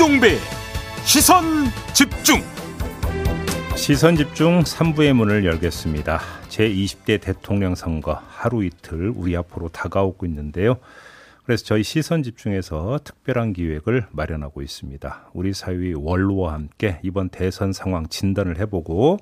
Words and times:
김종배 0.00 0.38
시선 1.04 1.44
집중 1.92 2.40
시선 3.76 4.16
집중 4.16 4.60
3부의 4.62 5.12
문을 5.12 5.44
열겠습니다. 5.44 6.20
제20대 6.48 7.20
대통령 7.20 7.74
선거 7.74 8.14
하루 8.14 8.64
이틀 8.64 9.12
우리 9.14 9.36
앞으로 9.36 9.68
다가오고 9.68 10.24
있는데요. 10.24 10.78
그래서 11.44 11.66
저희 11.66 11.82
시선 11.82 12.22
집중에서 12.22 13.00
특별한 13.04 13.52
기획을 13.52 14.06
마련하고 14.10 14.62
있습니다. 14.62 15.32
우리 15.34 15.52
사회의 15.52 15.92
원로와 15.92 16.54
함께 16.54 16.98
이번 17.02 17.28
대선 17.28 17.74
상황 17.74 18.08
진단을 18.08 18.58
해보고 18.58 19.18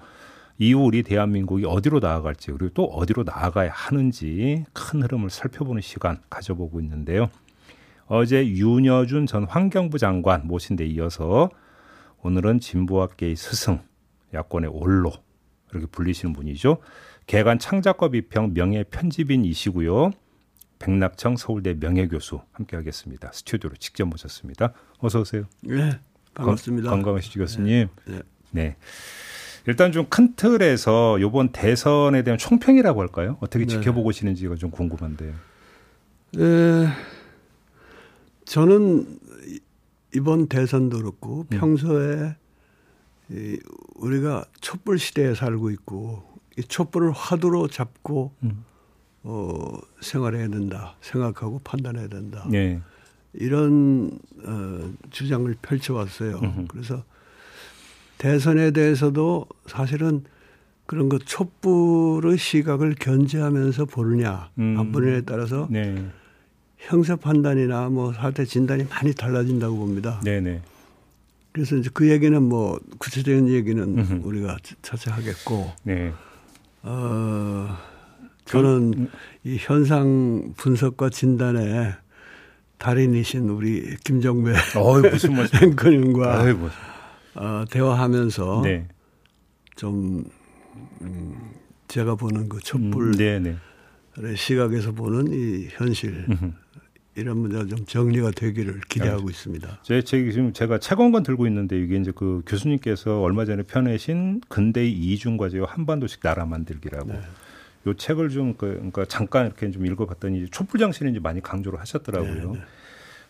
이후 0.59 0.85
우리 0.85 1.03
대한민국이 1.03 1.65
어디로 1.67 1.99
나아갈지 1.99 2.53
그리고 2.53 2.69
또 2.75 2.85
어디로 2.85 3.25
나아가야 3.25 3.73
하는지 3.75 4.65
큰 4.75 5.03
흐름을 5.03 5.31
살펴보는 5.31 5.83
시간 5.83 6.19
가져보고 6.31 6.81
있는데요. 6.83 7.31
어제 8.09 8.47
윤여준 8.47 9.27
전 9.27 9.45
환경부 9.45 9.99
장관 9.99 10.47
모신 10.47 10.77
데 10.77 10.87
이어서 10.87 11.51
오늘은 12.23 12.61
진보학계의 12.61 13.37
스승, 13.37 13.81
야권의 14.35 14.71
올로 14.73 15.13
이렇게 15.71 15.87
불리시는 15.87 16.33
분이죠. 16.33 16.79
개관 17.27 17.59
창작과 17.59 18.09
비평 18.09 18.55
명예 18.55 18.85
편집인이시고요. 18.85 20.13
백낙청 20.79 21.37
서울대 21.37 21.75
명예교수 21.75 22.41
함께하겠습니다. 22.53 23.31
스튜디오로 23.33 23.77
직접 23.77 24.07
모셨습니다. 24.07 24.73
어서 24.99 25.21
오세요. 25.21 25.45
네, 25.63 25.99
반갑습니다. 26.35 26.89
건, 26.91 27.03
강하시죠 27.03 27.41
교수님. 27.41 27.89
네. 28.07 28.13
네. 28.13 28.23
네. 28.53 28.77
일단 29.67 29.93
좀 29.93 30.07
큰 30.09 30.35
틀에서 30.35 31.19
이번 31.19 31.51
대선에 31.51 32.23
대한 32.23 32.39
총평이라고 32.39 33.01
할까요? 33.03 33.37
어떻게 33.41 33.67
네. 33.67 33.75
지켜보고 33.75 34.09
계시는지가 34.09 34.55
좀 34.55 34.71
궁금한데요. 34.71 35.35
네, 36.33 36.87
저는 38.49 39.19
이번 40.15 40.49
대선도 40.49 40.99
그렇고 40.99 41.47
음. 41.53 41.59
평소에 41.59 42.35
이 43.31 43.61
우리가 43.97 44.47
촛불 44.63 44.99
시대에 44.99 45.35
살고 45.35 45.71
있고 45.71 46.23
이 46.57 46.63
촛불을 46.63 47.13
화두로 47.13 47.69
잡고 47.69 48.33
음. 48.43 48.65
어, 49.23 49.79
생활해야 50.01 50.49
된다 50.49 50.97
생각하고 51.03 51.61
판단해야 51.63 52.09
된다. 52.09 52.47
네. 52.49 52.81
이런 53.35 54.19
어, 54.43 54.93
주장을 55.11 55.55
펼쳐왔어요. 55.61 56.39
음흠. 56.39 56.65
그래서 56.69 57.05
대선에 58.17 58.71
대해서도 58.71 59.47
사실은 59.67 60.25
그런 60.87 61.11
거 61.11 61.19
촛불의 61.19 62.39
시각을 62.39 62.95
견제하면서 62.95 63.85
보느냐 63.85 64.49
음. 64.57 64.77
안 64.79 64.91
보느냐에 64.91 65.21
따라서 65.21 65.69
네. 65.71 66.11
형사 66.79 67.17
판단이나 67.17 67.89
뭐 67.89 68.13
사태 68.13 68.45
진단이 68.45 68.85
많이 68.85 69.13
달라진다고 69.15 69.77
봅니다. 69.77 70.21
네네. 70.25 70.63
그래서 71.53 71.77
이제 71.77 71.91
그 71.93 72.09
얘기는 72.09 72.41
뭐 72.43 72.79
구체적인 72.99 73.49
얘기는 73.49 73.83
음흠. 73.83 74.21
우리가 74.25 74.57
차차 74.83 75.13
하겠고. 75.13 75.73
네. 75.83 76.13
어, 76.83 77.77
저는 78.45 78.95
음. 78.97 79.09
이 79.45 79.57
현상 79.59 80.55
분석과 80.57 81.11
진단에 81.11 81.95
달인이신 82.79 83.49
우리 83.49 83.97
김정배 84.05 84.53
어이, 84.77 85.11
무슨 85.11 85.35
앵커님과 85.63 86.43
어이, 86.43 86.53
무슨. 86.53 86.77
어, 87.35 87.65
대화하면서 87.71 88.63
네. 88.63 88.87
좀 89.77 90.25
음, 91.03 91.35
제가 91.89 92.15
보는 92.15 92.49
그 92.49 92.61
촛불 92.61 93.15
음, 93.21 93.59
시각에서 94.37 94.93
보는 94.93 95.33
이 95.33 95.69
현실 95.71 96.25
음흠. 96.29 96.53
이런 97.19 97.39
문제가 97.39 97.67
좀 97.67 97.85
정리가 97.85 98.31
되기를 98.33 98.81
기대하고 98.89 99.27
네. 99.27 99.31
있습니다. 99.31 99.81
제, 99.83 100.03
제 100.03 100.31
지금 100.31 100.53
제가 100.53 100.79
책한권 100.79 101.23
들고 101.23 101.47
있는데 101.47 101.79
이게 101.81 101.97
이제 101.97 102.13
그 102.15 102.43
교수님께서 102.47 103.21
얼마 103.21 103.45
전에 103.45 103.63
펴내신 103.65 104.41
근대의 104.49 104.93
이중 104.93 105.37
과제와 105.37 105.67
한반도식 105.71 106.21
나라 106.21 106.45
만들기라고. 106.47 107.13
네. 107.13 107.21
요 107.87 107.95
책을 107.95 108.29
좀 108.31 108.55
그, 108.55 108.75
그러니까 108.75 109.05
잠깐 109.07 109.47
이렇게 109.47 109.71
좀 109.71 109.87
읽어봤더니 109.87 110.49
촛불 110.51 110.81
정신을 110.81 111.13
이제 111.13 111.21
많이 111.21 111.41
강조를 111.41 111.79
하셨더라고요. 111.81 112.53
네, 112.53 112.59
네. 112.59 112.65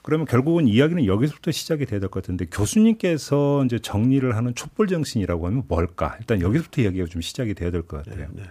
그러면 0.02 0.26
결국은 0.26 0.66
이야기는 0.66 1.04
여기서부터 1.06 1.50
시작이 1.50 1.84
돼야 1.84 2.00
될 2.00 2.08
것 2.08 2.22
같은데 2.22 2.46
교수님께서 2.46 3.64
이제 3.66 3.78
정리를 3.78 4.34
하는 4.34 4.54
촛불 4.54 4.86
정신이라고 4.86 5.46
하면 5.46 5.64
뭘까? 5.68 6.16
일단 6.20 6.40
여기서부터 6.40 6.80
이야기가 6.82 7.06
좀 7.06 7.20
시작이 7.20 7.54
돼야 7.54 7.70
될 7.70 7.82
것 7.82 8.04
같아요. 8.04 8.28
네, 8.32 8.42
네. 8.42 8.50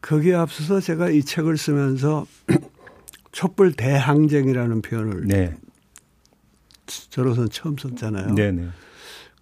거기에 0.00 0.34
앞서서 0.34 0.80
제가 0.80 1.10
이 1.10 1.22
책을 1.22 1.56
쓰면서 1.56 2.26
촛불 3.32 3.72
대항쟁이라는 3.72 4.82
표현을 4.82 5.26
네. 5.26 5.54
저로서는 6.86 7.48
처음 7.50 7.76
썼잖아요. 7.76 8.34
네 8.34 8.52
네. 8.52 8.68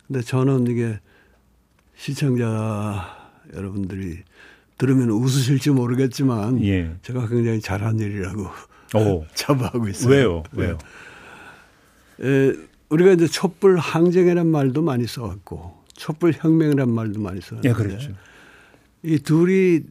근데 0.07 0.23
저는 0.23 0.69
이게 0.69 1.01
시청자 1.97 3.31
여러분들이 3.53 4.23
들으면 4.79 5.11
웃으실지 5.11 5.71
모르겠지만 5.71 6.65
예. 6.65 6.95
제가 7.03 7.29
굉장히 7.29 7.61
잘한 7.61 7.99
일이라고 7.99 8.47
오. 8.95 9.27
자부하고 9.35 9.89
있어요. 9.89 10.11
왜요? 10.11 10.43
네. 10.53 10.63
왜요? 10.63 10.79
에, 12.23 12.55
우리가 12.89 13.13
이제 13.13 13.27
촛불 13.27 13.77
항쟁이란 13.77 14.47
말도 14.47 14.83
많이 14.83 15.07
써왔고 15.07 15.75
촛불 15.95 16.33
혁명이란 16.33 16.91
말도 16.91 17.21
많이 17.21 17.41
써왔는데 17.41 17.69
예, 17.69 17.73
그렇죠. 17.73 18.13
이 19.03 19.19
둘이 19.19 19.83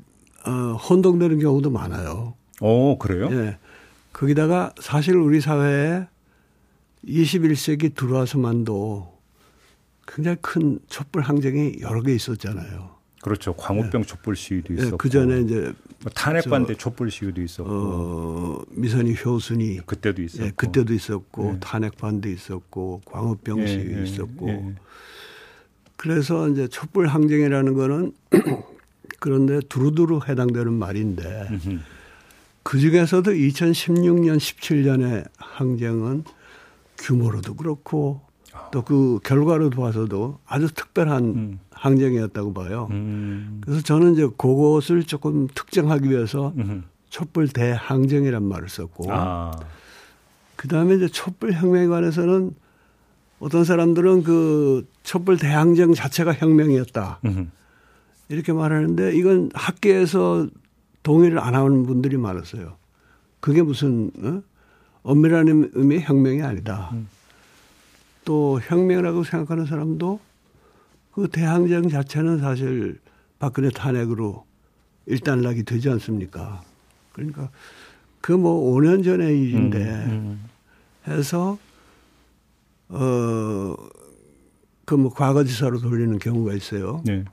어, 0.45 0.73
혼동되는 0.75 1.39
경우도 1.39 1.69
많아요. 1.69 2.33
오, 2.61 2.97
그래요? 2.97 3.29
예. 3.31 3.57
거기다가 4.13 4.73
사실 4.79 5.15
우리 5.15 5.41
사회에 5.41 6.07
21세기 7.05 7.95
들어와서만도 7.95 9.19
굉장히 10.07 10.37
큰 10.41 10.79
촛불 10.87 11.21
항쟁이 11.21 11.75
여러 11.81 12.01
개 12.01 12.13
있었잖아요. 12.13 12.97
그렇죠. 13.21 13.53
광우병 13.53 14.01
네. 14.01 14.07
촛불 14.07 14.35
시위도 14.35 14.73
있었고. 14.73 14.91
네, 14.91 14.97
그 14.97 15.09
전에 15.09 15.41
이제 15.41 15.73
뭐 16.01 16.11
탄핵 16.15 16.49
반대 16.49 16.73
촛불 16.73 17.11
시위도 17.11 17.41
있었고. 17.41 17.71
어, 17.71 18.61
미선이 18.71 19.15
효순이 19.23 19.81
그때도 19.85 20.21
있었고. 20.21 20.45
예, 20.45 20.51
그때도 20.55 20.93
있었고 20.93 21.53
네. 21.53 21.59
탄핵 21.59 21.97
반대 21.97 22.31
있었고 22.31 23.01
광우병 23.05 23.59
예, 23.59 23.67
시위 23.67 23.97
예, 23.97 24.03
있었고. 24.03 24.49
예. 24.49 24.75
그래서 25.97 26.47
이제 26.47 26.67
촛불 26.69 27.07
항쟁이라는 27.07 27.73
거는 27.73 28.13
그런데 29.19 29.59
두루두루 29.67 30.21
해당되는 30.27 30.71
말인데 30.71 31.49
그 32.69 32.77
중에서도 32.77 33.31
2016년 33.31 34.37
17년의 34.37 35.27
항쟁은 35.37 36.23
규모로도 36.99 37.55
그렇고 37.55 38.21
또 38.71 38.83
그 38.83 39.19
결과로 39.23 39.71
봐서도 39.71 40.37
아주 40.45 40.71
특별한 40.71 41.23
음. 41.23 41.59
항쟁이었다고 41.71 42.53
봐요. 42.53 42.87
음. 42.91 43.59
그래서 43.61 43.81
저는 43.81 44.13
이제 44.13 44.27
그것을 44.37 45.03
조금 45.05 45.47
특정하기 45.47 46.11
위해서 46.11 46.53
음. 46.57 46.83
촛불 47.09 47.47
대항쟁이란 47.47 48.43
말을 48.43 48.69
썼고 48.69 49.11
아. 49.11 49.51
그 50.55 50.67
다음에 50.67 50.93
이제 50.93 51.07
촛불 51.07 51.53
혁명에 51.53 51.87
관해서는 51.87 52.53
어떤 53.39 53.63
사람들은 53.63 54.21
그 54.21 54.87
촛불 55.01 55.39
대항쟁 55.39 55.95
자체가 55.95 56.33
혁명이었다. 56.33 57.21
음. 57.25 57.51
이렇게 58.27 58.53
말하는데 58.53 59.15
이건 59.15 59.49
학계에서 59.55 60.47
동의를 61.03 61.39
안 61.39 61.55
하는 61.55 61.85
분들이 61.85 62.17
많았어요. 62.17 62.75
그게 63.39 63.61
무슨 63.61 64.11
어? 64.21 64.41
엄밀한 65.03 65.71
의미의 65.73 66.01
혁명이 66.03 66.41
아니다. 66.41 66.89
음. 66.93 67.07
또 68.25 68.59
혁명이라고 68.61 69.23
생각하는 69.23 69.65
사람도 69.65 70.19
그 71.13 71.27
대항쟁 71.29 71.89
자체는 71.89 72.39
사실 72.39 72.99
박근혜 73.39 73.69
탄핵으로 73.69 74.45
일단락이 75.05 75.63
되지 75.63 75.89
않습니까? 75.89 76.61
그러니까 77.13 77.49
그 78.21 78.33
뭐 78.33 78.75
5년 78.75 79.03
전의 79.03 79.39
일인데 79.39 79.77
음, 80.05 80.09
음. 80.11 80.49
해서 81.07 81.57
어 82.89 83.75
그 84.85 84.97
뭐 84.97 85.13
과거지사로 85.13 85.79
돌리는 85.81 86.17
경우가 86.17 86.53
있어요. 86.55 87.03
네. 87.05 87.23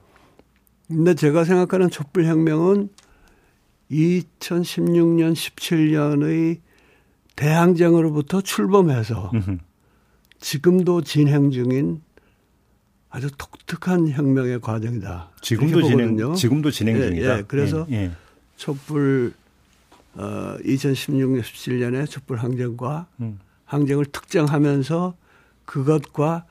근데 0.88 1.14
제가 1.14 1.44
생각하는 1.44 1.88
촛불 1.88 2.26
혁명은 2.26 2.90
2016년, 3.90 5.32
17년의 5.34 6.60
대항쟁으로부터 7.36 8.40
출범해서 8.40 9.30
지금도 10.40 11.02
진행 11.02 11.50
중인 11.50 12.00
아주 13.10 13.30
독특한 13.36 14.08
혁명의 14.08 14.60
과정이다. 14.60 15.30
지금도 15.40 15.82
진행, 15.82 16.34
지금도 16.34 16.70
진행 16.70 16.96
예, 16.96 17.00
중이다. 17.02 17.38
예, 17.38 17.44
그래서 17.46 17.86
예, 17.90 17.94
예. 17.94 18.10
촛불 18.56 19.32
어, 20.14 20.56
2016년, 20.64 21.40
17년에 21.40 22.08
촛불 22.08 22.38
항쟁과 22.38 23.06
음. 23.20 23.38
항쟁을 23.64 24.06
특정하면서 24.06 25.14
그것과 25.64 26.46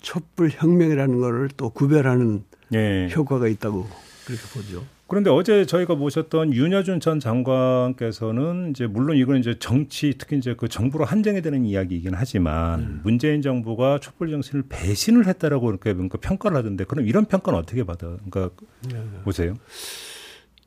촛불 0.00 0.50
혁명이라는 0.50 1.20
것을 1.20 1.50
또 1.56 1.70
구별하는 1.70 2.44
예. 2.72 3.10
효과가 3.14 3.48
있다고 3.48 3.88
그렇게 4.24 4.42
보죠. 4.54 4.84
그런데 5.10 5.28
어제 5.28 5.66
저희가 5.66 5.96
모셨던 5.96 6.54
윤여준 6.54 7.00
전 7.00 7.18
장관께서는 7.18 8.70
이제 8.70 8.86
물론 8.86 9.16
이건 9.16 9.38
이제 9.38 9.58
정치 9.58 10.14
특히 10.16 10.38
이제 10.38 10.54
그 10.56 10.68
정부로 10.68 11.04
한정이 11.04 11.42
되는 11.42 11.64
이야기이긴 11.64 12.12
하지만 12.14 12.78
음. 12.78 13.00
문재인 13.02 13.42
정부가 13.42 13.98
촛불 13.98 14.30
정신을 14.30 14.66
배신을 14.68 15.26
했다라고 15.26 15.78
뭔가 15.96 16.16
평가를 16.18 16.56
하던데 16.56 16.84
그럼 16.84 17.08
이런 17.08 17.24
평가는 17.24 17.58
어떻게 17.58 17.82
받아? 17.82 18.06
그러니까 18.06 18.50
네. 18.88 19.02
보세요. 19.24 19.54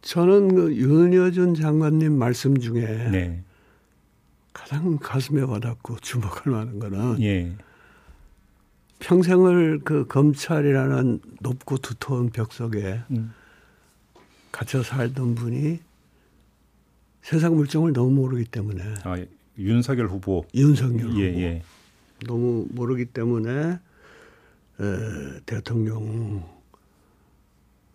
저는 0.01 0.54
그 0.54 0.75
윤여준 0.75 1.56
장관님 1.56 2.12
말씀 2.12 2.57
중에 2.57 2.81
네. 3.12 3.44
가장 4.51 4.98
가슴에 4.98 5.42
와닿고 5.42 6.00
주목할 6.01 6.51
만한 6.51 6.80
거는 6.80 7.22
예. 7.22 7.56
평생을 9.00 9.80
그 9.86 10.06
검찰이라는 10.06 11.22
높고 11.39 11.78
두터운 11.78 12.30
벽 12.30 12.51
속에 12.51 13.04
음. 13.12 13.34
갇혀 14.53 14.83
살던 14.83 15.35
분이 15.35 15.79
세상 17.21 17.55
물정을 17.55 17.91
너무 17.91 18.11
모르기 18.11 18.45
때문에 18.45 18.83
아, 19.03 19.17
윤석열 19.57 20.07
후보 20.07 20.45
윤석열 20.53 21.09
예, 21.17 21.29
후보 21.29 21.41
예. 21.41 21.63
너무 22.27 22.67
모르기 22.69 23.05
때문에 23.05 23.79
에, 24.79 25.39
대통령 25.45 26.44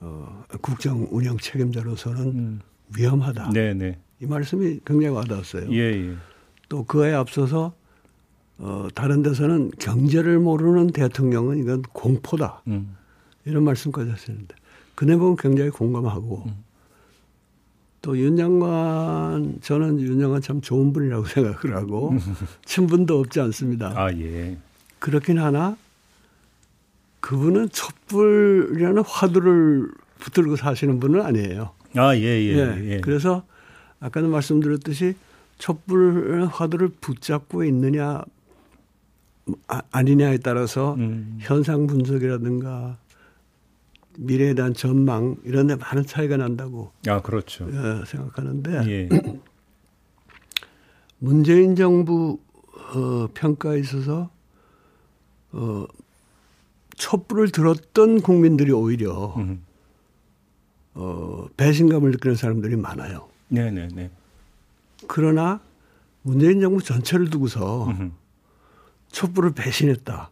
어, 0.01 0.45
국정 0.61 1.07
운영 1.11 1.39
책임자로서는 1.39 2.23
음. 2.27 2.61
위험하다. 2.97 3.51
네네. 3.53 3.75
네. 3.75 3.99
이 4.21 4.27
말씀이 4.27 4.81
굉장히 4.85 5.15
와닿았어요. 5.15 5.71
예, 5.73 5.79
예. 5.79 6.17
또 6.69 6.85
그에 6.85 7.13
앞서서 7.13 7.73
어, 8.59 8.89
다른 8.95 9.23
데서는 9.23 9.71
경제를 9.79 10.41
모르는 10.41 10.89
대통령은 10.89 11.59
이건 11.59 11.83
공포다. 11.83 12.63
음. 12.67 12.97
이런 13.45 13.63
말씀까지 13.63 14.11
하시는데 14.11 14.55
그 14.99 15.05
내용은 15.05 15.37
굉장히 15.37 15.71
공감하고 15.71 16.43
음. 16.45 16.65
또윤 18.03 18.37
장관 18.37 19.57
저는 19.61 20.01
윤 20.01 20.19
장관 20.19 20.43
참 20.43 20.61
좋은 20.61 20.93
분이라고 20.93 21.23
생각을 21.31 21.77
하고 21.77 22.17
친분도 22.67 23.21
없지 23.21 23.39
않습니다. 23.39 23.93
아 23.95 24.13
예. 24.15 24.59
그렇긴 24.99 25.39
하나 25.39 25.77
그분은 27.21 27.69
촛불이라는 27.69 29.05
화두를 29.07 29.89
붙들고 30.19 30.57
사시는 30.57 30.99
분은 30.99 31.21
아니에요. 31.21 31.71
아 31.95 32.17
예 32.17 32.21
예. 32.21 32.55
예, 32.55 32.57
예, 32.57 32.91
예. 32.95 33.01
그래서 33.01 33.45
아까도 34.01 34.27
말씀드렸듯이 34.27 35.15
촛불 35.59 36.49
화두를 36.51 36.89
붙잡고 37.01 37.63
있느냐 37.63 38.25
아, 39.69 40.03
니냐에 40.03 40.39
따라서 40.39 40.95
음. 40.95 41.39
현상 41.41 41.87
분석이라든가 41.87 42.99
미래에 44.21 44.55
대한 44.55 44.75
전망 44.75 45.37
이런 45.45 45.69
데 45.69 45.77
많은 45.77 46.05
차이가 46.05 46.37
난다고 46.37 46.91
아 47.07 47.23
그렇죠. 47.23 47.69
예, 47.71 48.05
생각하는데 48.05 48.91
예. 48.91 49.09
문재인 51.19 51.77
정부 51.77 52.41
어, 52.95 53.29
평가에 53.33 53.79
있어서 53.79 54.31
어, 55.53 55.87
촛불을 56.97 57.51
들었던 57.51 58.21
국민들이 58.21 58.73
오히려 58.73 59.35
음. 59.37 59.65
어, 60.95 61.47
배신감을 61.57 62.11
느끼는 62.11 62.35
사람들이 62.35 62.77
많아요. 62.77 63.29
네네네. 63.49 63.89
네, 63.89 63.95
네. 63.95 64.11
그러나 65.07 65.61
문재인 66.23 66.61
정부 66.61 66.83
전체를 66.83 67.31
두고서 67.31 67.87
음. 67.87 68.15
촛불을 69.13 69.53
배신했다. 69.53 70.31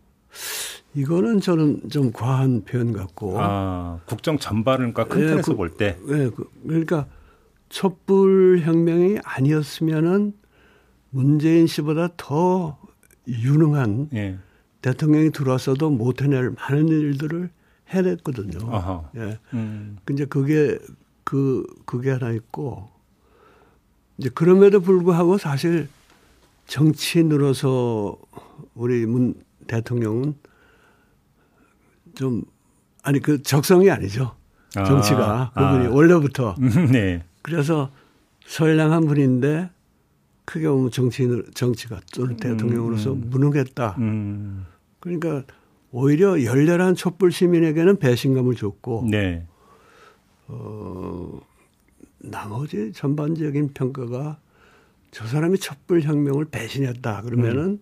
이거는 0.96 1.40
저는 1.40 1.90
좀 1.90 2.10
과한 2.10 2.64
표현 2.64 2.94
같고. 2.94 3.36
아, 3.38 4.00
국정 4.06 4.38
전반을 4.38 4.94
그러니까 4.94 5.04
큰 5.04 5.22
예, 5.22 5.26
틀에서 5.26 5.52
그, 5.52 5.56
볼 5.56 5.70
때. 5.70 5.98
예, 6.08 6.30
그, 6.30 6.50
그러니까 6.66 7.06
촛불 7.68 8.60
혁명이 8.64 9.18
아니었으면은 9.22 10.32
문재인 11.10 11.66
씨보다 11.66 12.08
더 12.16 12.78
유능한 13.28 14.08
예. 14.14 14.38
대통령이 14.80 15.32
들어왔어도 15.32 15.90
못 15.90 16.22
해낼 16.22 16.50
많은 16.50 16.88
일들을 16.88 17.50
해냈거든요. 17.90 18.74
아하. 18.74 19.10
예. 19.16 19.38
음. 19.52 19.98
근데 20.06 20.24
그게 20.24 20.78
그 21.24 21.66
그게 21.84 22.10
하나 22.10 22.32
있고 22.32 22.88
이제 24.16 24.30
그럼에도 24.30 24.80
불구하고 24.80 25.36
사실 25.36 25.88
정치인으로서 26.66 28.16
우리 28.74 29.04
문 29.04 29.34
대통령은 29.66 30.34
좀 32.16 32.42
아니 33.02 33.20
그 33.20 33.42
적성이 33.42 33.90
아니죠. 33.90 34.34
정치가 34.72 35.52
아, 35.54 35.70
그분이 35.72 35.86
아. 35.86 35.90
원래부터. 35.90 36.56
네. 36.90 37.22
그래서 37.42 37.90
선량한 38.46 39.06
분인데 39.06 39.70
크게 40.44 40.68
보면 40.68 40.90
정치인 40.90 41.44
정치가 41.54 42.00
또는 42.12 42.32
음, 42.32 42.36
대통령으로서 42.36 43.12
음, 43.12 43.28
무능했다. 43.30 43.96
음. 43.98 44.66
그러니까 45.00 45.44
오히려 45.90 46.42
열렬한 46.42 46.94
촛불 46.94 47.32
시민에게는 47.32 47.98
배신감을 47.98 48.54
줬고 48.54 49.06
네. 49.10 49.46
어 50.48 51.40
나머지 52.18 52.92
전반적인 52.92 53.72
평가가 53.72 54.38
저 55.10 55.26
사람이 55.26 55.58
촛불 55.58 56.02
혁명을 56.02 56.46
배신했다 56.46 57.22
그러면은 57.22 57.64
음. 57.64 57.78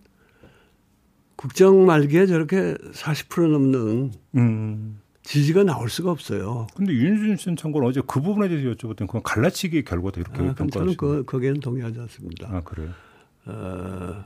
국정 1.45 1.85
말기에 1.85 2.25
저렇게 2.25 2.73
40% 2.73 3.51
넘는 3.51 4.11
음. 4.33 4.99
지지가 5.21 5.63
나올 5.63 5.89
수가 5.89 6.09
없어요. 6.09 6.65
근데 6.75 6.91
윤준신 6.91 7.55
장관 7.55 7.83
어제 7.83 8.01
그 8.07 8.19
부분에 8.19 8.47
대해서 8.47 8.69
여쭤봤더니 8.71 9.05
그건 9.05 9.21
갈라치기 9.21 9.83
결과다 9.83 10.21
이렇게 10.21 10.39
아, 10.39 10.55
평가하시죠. 10.55 10.79
저는 10.79 10.95
그, 10.97 11.23
거기에는 11.25 11.59
동의하지 11.59 11.99
않습니다. 11.99 12.49
아, 12.49 12.61
그래요? 12.61 12.89
어, 13.45 14.25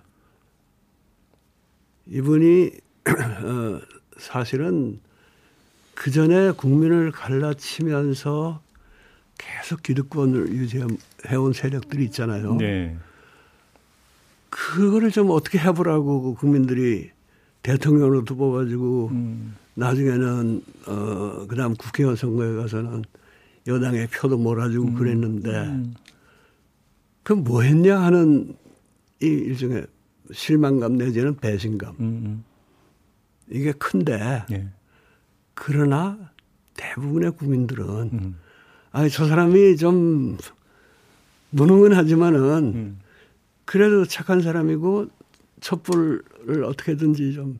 이분이 2.08 2.72
어, 3.44 3.82
사실은 4.18 5.02
그 5.96 6.12
전에 6.12 6.52
국민을 6.52 7.12
갈라치면서 7.12 8.62
계속 9.38 9.84
기득권을 9.84 10.54
유지해온 10.54 11.52
세력들이 11.54 12.06
있잖아요. 12.06 12.56
네. 12.56 12.98
그거를 14.50 15.12
좀 15.12 15.30
어떻게 15.32 15.60
해보라고 15.60 16.22
그 16.22 16.40
국민들이 16.40 17.12
대통령으로 17.64 18.24
두어가지고 18.26 19.10
음. 19.12 19.56
나중에는 19.76 20.64
어 20.88 21.46
그다음 21.48 21.76
국회의원 21.76 22.16
선거에 22.16 22.56
가서는 22.56 23.04
여당의 23.68 24.08
표도 24.08 24.38
몰아주고 24.38 24.88
음. 24.88 24.94
그랬는데 24.96 25.50
음. 25.50 25.94
그럼 27.24 27.44
뭐 27.44 27.62
했냐 27.62 28.00
하는 28.00 28.56
이 29.22 29.26
일종의 29.26 29.86
실망감 30.32 30.98
내지는 30.98 31.36
배신감 31.36 31.96
음, 32.00 32.06
음. 32.26 32.44
이게 33.50 33.72
큰데 33.72 34.44
예. 34.52 34.68
그러나 35.54 36.32
대부분의 36.76 37.32
국민들은 37.32 37.86
음. 38.14 38.40
아니 38.92 39.10
저 39.10 39.28
사람이 39.28 39.78
좀 39.78 40.38
무능은 41.52 41.94
하지만은 41.94 42.98
그래도 43.70 44.04
착한 44.04 44.42
사람이고 44.42 45.10
촛불을 45.62 46.64
어떻게든지 46.64 47.34
좀 47.34 47.60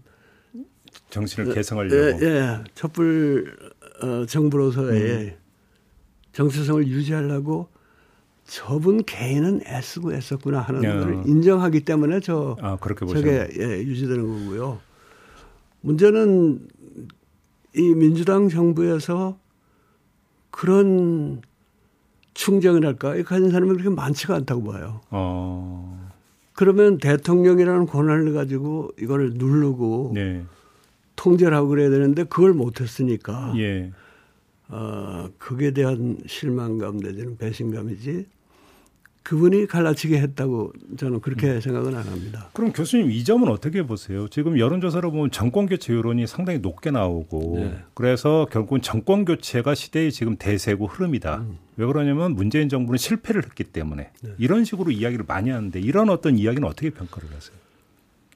정신을 1.12 1.52
어, 1.52 1.54
개성하려고. 1.54 1.96
예, 1.96 2.26
예. 2.26 2.64
촛불 2.74 3.56
어, 4.02 4.26
정부로서의 4.26 5.26
음. 5.26 5.34
정체성을 6.34 6.88
유지하려고 6.88 7.70
저분 8.46 9.04
개인은 9.04 9.62
애쓰고 9.68 10.12
애썼구나 10.16 10.62
하는 10.62 10.84
야. 10.84 10.98
걸 10.98 11.28
인정하기 11.28 11.82
때문에 11.82 12.22
저 12.22 12.58
아, 12.60 12.78
그렇게 12.78 13.06
저게 13.06 13.48
예, 13.60 13.84
유지되는 13.84 14.26
거고요. 14.26 14.80
문제는 15.82 16.68
이 17.76 17.82
민주당 17.94 18.50
정부에서 18.50 19.38
그런 20.50 21.44
충정이랄까 22.34 23.22
가진 23.24 23.52
사람이 23.52 23.72
그렇게 23.74 23.90
많지가 23.90 24.36
않다고 24.36 24.64
봐요. 24.64 25.02
어. 25.10 26.10
그러면 26.54 26.98
대통령이라는 26.98 27.86
권한을 27.86 28.34
가지고 28.34 28.92
이걸 29.00 29.32
누르고 29.36 30.12
네. 30.14 30.44
통제를 31.16 31.56
하고 31.56 31.70
그래야 31.70 31.90
되는데 31.90 32.24
그걸 32.24 32.54
못했으니까. 32.54 33.54
예. 33.58 33.92
어, 34.70 35.30
그에 35.38 35.72
대한 35.72 36.18
실망감 36.28 36.98
내지는 36.98 37.38
배신감이지 37.38 38.26
그분이 39.24 39.68
갈라치게 39.68 40.18
했다고 40.20 40.74
저는 40.98 41.20
그렇게 41.22 41.48
음. 41.48 41.62
생각은 41.62 41.96
안 41.96 42.04
합니다. 42.04 42.50
그럼 42.54 42.72
교수님 42.72 43.12
이 43.12 43.24
점은 43.24 43.50
어떻게 43.50 43.84
보세요? 43.84 44.28
지금 44.30 44.58
여론조사로 44.58 45.12
보면 45.12 45.32
정권 45.32 45.68
교체 45.68 45.94
여론이 45.94 46.26
상당히 46.26 46.60
높게 46.60 46.90
나오고 46.90 47.56
네. 47.58 47.84
그래서 47.94 48.48
결국은 48.52 48.82
정권 48.82 49.26
교체가 49.26 49.76
시대의 49.76 50.12
지금 50.12 50.36
대세고 50.38 50.88
흐름이다. 50.88 51.38
음. 51.38 51.58
왜 51.78 51.86
그러냐면 51.86 52.34
문재인 52.34 52.70
정부는 52.70 52.98
실패를 52.98 53.44
했기 53.44 53.64
때문에 53.64 54.12
네. 54.22 54.32
이런 54.38 54.64
식으로 54.64 54.92
이야기를 54.92 55.26
많이 55.28 55.50
하는데 55.50 55.80
이런 55.80 56.10
어떤 56.10 56.38
이야기는 56.38 56.68
어떻게 56.68 56.90
평가를 56.90 57.30
하세요? 57.36 57.58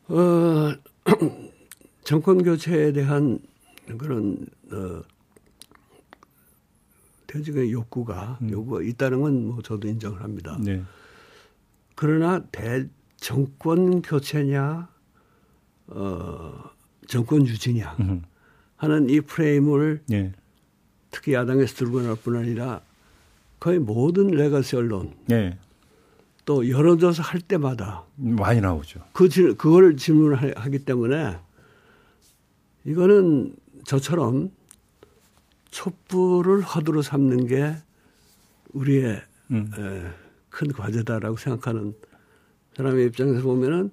어, 0.10 0.74
정권 2.04 2.44
교체에 2.44 2.92
대한 2.92 3.40
그런 3.98 4.38
어, 4.72 5.02
대중의 7.34 7.72
욕구가 7.72 8.38
음. 8.44 8.52
욕구가 8.52 8.84
있다는 8.84 9.22
건 9.22 9.34
뭐 9.48 9.62
저도 9.64 9.88
인정을 9.88 10.22
합니다. 10.22 10.58
네. 10.62 10.84
그러나 11.96 12.44
대 12.52 12.88
정권 13.18 14.02
교체냐 14.04 14.88
어 15.88 16.64
정권 17.08 17.48
유지냐 17.48 17.96
음. 18.02 18.22
하는 18.78 19.10
이 19.10 19.20
프레임을 19.22 20.04
네. 20.08 20.32
특히 21.10 21.34
야당에서 21.34 21.76
들고 21.76 22.02
나올 22.02 22.16
뿐 22.18 22.38
아니라 22.38 22.82
거의 23.60 23.80
모든 23.80 24.28
legacy 24.28 24.76
언론 24.76 25.14
네. 25.26 25.58
또 26.46 26.70
여론조사 26.70 27.24
할 27.24 27.42
때마다 27.42 28.04
많이 28.16 28.62
나오죠. 28.62 29.02
그 29.14 29.28
그걸 29.56 29.98
질문하기 29.98 30.86
때문에 30.86 31.38
이거는 32.86 33.56
저처럼 33.86 34.52
촛불을 35.74 36.62
화두로 36.62 37.02
삼는 37.02 37.48
게 37.48 37.76
우리의 38.74 39.22
음. 39.52 39.72
에, 39.76 40.12
큰 40.50 40.72
과제다라고 40.72 41.36
생각하는 41.36 41.96
사람의 42.78 43.08
입장에서 43.08 43.42
보면은 43.42 43.90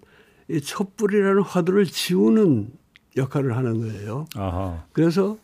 이 0.49 0.61
촛불이라는 0.61 1.43
화두를 1.43 1.87
지우는 1.87 2.71
역할을 3.17 3.57
하는 3.57 3.81
거예요. 3.81 4.27
아하. 4.37 4.85
그래서 4.93 5.39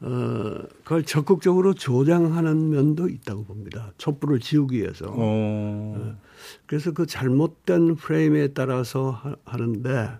어, 0.00 0.62
그걸 0.84 1.04
적극적으로 1.04 1.74
조장하는 1.74 2.70
면도 2.70 3.08
있다고 3.08 3.44
봅니다. 3.44 3.92
촛불을 3.96 4.40
지우기 4.40 4.78
위해서. 4.78 5.06
어. 5.06 5.14
어. 5.16 6.16
그래서 6.66 6.92
그 6.92 7.06
잘못된 7.06 7.96
프레임에 7.96 8.48
따라서 8.48 9.10
하, 9.10 9.36
하는데 9.44 10.10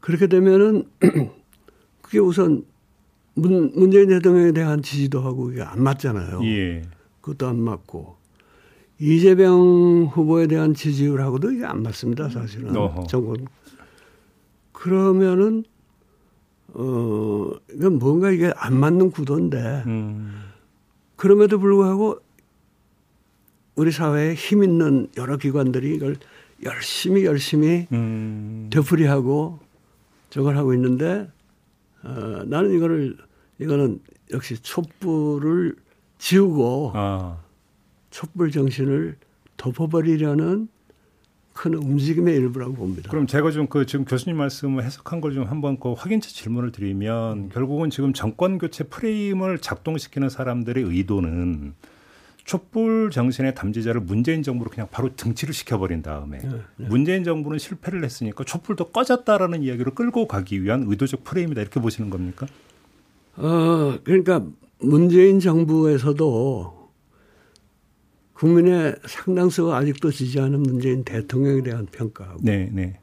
그렇게 0.00 0.28
되면은 0.28 0.88
그게 2.00 2.18
우선 2.18 2.64
문, 3.36 3.70
문재인 3.74 4.08
대통령에 4.08 4.52
대한 4.52 4.82
지지도 4.82 5.20
하고 5.20 5.52
이게 5.52 5.62
안 5.62 5.82
맞잖아요. 5.82 6.40
예. 6.44 6.82
그것도 7.20 7.46
안 7.46 7.60
맞고 7.60 8.16
이재명 8.98 10.10
후보에 10.10 10.46
대한 10.46 10.74
지지율하고도 10.74 11.52
이게 11.52 11.64
안 11.64 11.82
맞습니다. 11.82 12.30
사실은 12.30 12.74
어허. 12.74 13.06
정권 13.06 13.46
그러면은 14.72 15.64
어 16.68 17.50
이건 17.72 17.98
뭔가 17.98 18.30
이게 18.30 18.52
안 18.56 18.74
맞는 18.78 19.10
구도인데 19.10 19.84
음. 19.86 20.42
그럼에도 21.16 21.58
불구하고 21.58 22.20
우리 23.74 23.92
사회에 23.92 24.34
힘 24.34 24.64
있는 24.64 25.08
여러 25.18 25.36
기관들이 25.36 25.94
이걸 25.94 26.16
열심히 26.64 27.26
열심히 27.26 27.86
음. 27.92 28.70
되풀이하고 28.72 29.58
저걸 30.30 30.56
하고 30.56 30.72
있는데 30.72 31.28
어, 32.02 32.42
나는 32.46 32.74
이거를 32.74 33.16
이거는 33.58 34.00
역시 34.32 34.58
촛불을 34.60 35.76
지우고 36.18 36.92
아. 36.94 37.38
촛불 38.10 38.50
정신을 38.50 39.16
덮어버리려는 39.56 40.68
큰 41.52 41.72
움직임의 41.74 42.34
일부라고 42.36 42.74
봅니다. 42.74 43.10
그럼 43.10 43.26
제가 43.26 43.50
좀 43.50 43.66
그 43.68 43.86
지금 43.86 44.04
교수님 44.04 44.36
말씀을 44.36 44.84
해석한 44.84 45.20
걸 45.22 45.32
좀 45.32 45.44
한번 45.44 45.80
그 45.80 45.92
확인차 45.92 46.28
질문을 46.28 46.70
드리면 46.70 47.38
음. 47.38 47.48
결국은 47.50 47.88
지금 47.90 48.12
정권 48.12 48.58
교체 48.58 48.84
프레임을 48.84 49.58
작동시키는 49.58 50.28
사람들의 50.28 50.84
의도는 50.84 51.74
촛불 52.44 53.10
정신의 53.10 53.54
담지자를 53.54 54.02
문재인 54.02 54.42
정부로 54.42 54.70
그냥 54.70 54.86
바로 54.90 55.16
등치를 55.16 55.52
시켜버린 55.52 56.02
다음에 56.02 56.38
네, 56.38 56.48
네. 56.76 56.86
문재인 56.88 57.24
정부는 57.24 57.58
실패를 57.58 58.04
했으니까 58.04 58.44
촛불도 58.44 58.90
꺼졌다라는 58.90 59.62
이야기로 59.62 59.94
끌고 59.94 60.28
가기 60.28 60.62
위한 60.62 60.84
의도적 60.86 61.24
프레임이다 61.24 61.60
이렇게 61.60 61.80
보시는 61.80 62.08
겁니까? 62.10 62.46
어, 63.36 63.98
그러니까 64.04 64.46
문재인 64.78 65.40
정부에서도 65.40 66.76
국민의 68.34 68.96
상당수가 69.06 69.76
아직도 69.76 70.10
지지하는 70.10 70.62
문재인 70.62 71.04
대통령에 71.04 71.62
대한 71.62 71.86
평가하고 71.86 72.40
네, 72.42 72.70
네. 72.72 72.98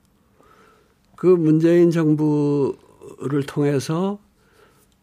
그 1.16 1.28
문재인 1.28 1.90
정부를 1.90 3.44
통해서 3.48 4.20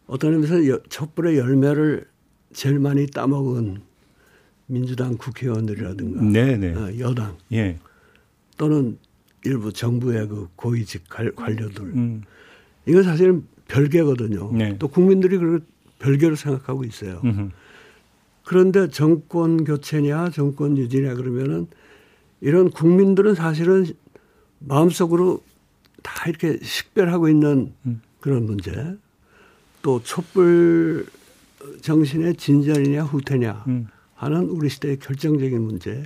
어떤 0.07 0.33
의미에서 0.33 0.83
촛불의 0.89 1.37
열매를 1.37 2.05
제일 2.53 2.79
많이 2.79 3.07
따먹은 3.07 3.81
민주당 4.67 5.17
국회의원들이라든가 5.17 6.21
네, 6.21 6.57
네. 6.57 6.73
어, 6.73 6.97
여당 6.99 7.37
예. 7.51 7.77
또는 8.57 8.97
일부 9.43 9.73
정부의 9.73 10.27
그 10.27 10.47
고위직 10.55 11.03
관료들 11.09 11.83
음. 11.83 12.21
이건 12.85 13.03
사실은 13.03 13.45
별개거든요. 13.71 14.51
네. 14.53 14.77
또 14.77 14.87
국민들이 14.87 15.37
그걸 15.37 15.61
별개로 15.99 16.35
생각하고 16.35 16.83
있어요. 16.83 17.21
음흠. 17.23 17.49
그런데 18.43 18.89
정권 18.89 19.63
교체냐 19.63 20.29
정권 20.31 20.77
유지냐 20.77 21.13
그러면은 21.15 21.67
이런 22.41 22.69
국민들은 22.69 23.35
사실은 23.35 23.85
마음속으로 24.59 25.41
다 26.03 26.27
이렇게 26.29 26.57
식별하고 26.61 27.29
있는 27.29 27.71
음. 27.85 28.01
그런 28.19 28.45
문제 28.45 28.97
또 29.81 30.01
촛불 30.03 31.05
정신의 31.81 32.35
진전이냐 32.35 33.03
후퇴냐 33.03 33.63
음. 33.67 33.87
하는 34.15 34.49
우리 34.49 34.69
시대의 34.69 34.99
결정적인 34.99 35.61
문제 35.61 36.03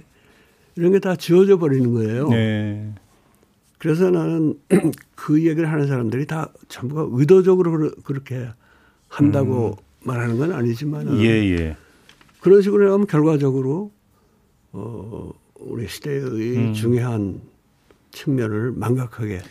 이런 0.76 0.92
게 0.92 1.00
다 1.00 1.16
지워져 1.16 1.58
버리는 1.58 1.94
거예요. 1.94 2.30
네. 2.30 2.94
그래서 3.78 4.10
나는 4.10 4.60
그 5.16 5.46
얘기를 5.46 5.72
하는 5.72 5.88
사람들이 5.88 6.26
다 6.26 6.52
전부가 6.68 7.08
의도적으로 7.12 7.92
그렇게 8.04 8.48
한다고 9.08 9.78
음. 9.78 10.08
말하는 10.08 10.38
건 10.38 10.52
아니지만 10.52 11.20
예, 11.20 11.28
예. 11.28 11.78
그런 12.42 12.62
식으로 12.62 12.94
하면 12.94 13.08
결과적으로 13.08 13.92
어 14.72 15.32
우리 15.56 15.88
시대의 15.88 16.58
음. 16.58 16.74
중요한 16.74 17.42
측면을 18.12 18.72
망각하게 18.72 19.42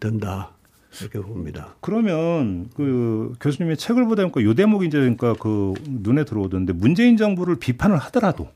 된다. 0.00 0.52
이렇게 1.00 1.20
봅니다. 1.20 1.74
그러면 1.80 2.68
그 2.74 3.32
교수님의 3.40 3.78
책을 3.78 4.06
보다 4.06 4.22
보니까 4.22 4.42
요 4.42 4.54
대목이 4.54 4.86
이제 4.86 4.98
그러니까 4.98 5.32
그 5.34 5.72
눈에 5.88 6.24
들어오던데 6.24 6.74
문재인 6.74 7.16
정부를 7.16 7.56
비판을 7.56 7.96
하더라도 7.96 8.48